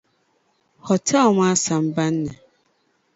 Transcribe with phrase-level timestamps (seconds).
[0.87, 2.33] Hotel maa sambani ni.